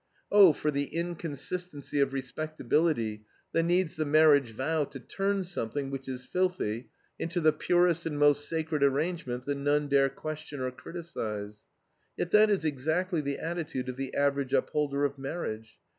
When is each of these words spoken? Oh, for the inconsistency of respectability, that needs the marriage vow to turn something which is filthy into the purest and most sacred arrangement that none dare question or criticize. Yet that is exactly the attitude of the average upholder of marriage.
Oh, 0.31 0.51
for 0.51 0.71
the 0.71 0.85
inconsistency 0.85 1.99
of 1.99 2.11
respectability, 2.11 3.23
that 3.51 3.61
needs 3.61 3.95
the 3.97 4.03
marriage 4.03 4.49
vow 4.49 4.83
to 4.85 4.99
turn 4.99 5.43
something 5.43 5.91
which 5.91 6.09
is 6.09 6.25
filthy 6.25 6.89
into 7.19 7.39
the 7.39 7.53
purest 7.53 8.07
and 8.07 8.17
most 8.17 8.49
sacred 8.49 8.81
arrangement 8.83 9.45
that 9.45 9.53
none 9.59 9.87
dare 9.89 10.09
question 10.09 10.59
or 10.59 10.71
criticize. 10.71 11.65
Yet 12.17 12.31
that 12.31 12.49
is 12.49 12.65
exactly 12.65 13.21
the 13.21 13.37
attitude 13.37 13.89
of 13.89 13.95
the 13.95 14.15
average 14.15 14.55
upholder 14.55 15.05
of 15.05 15.19
marriage. 15.19 15.77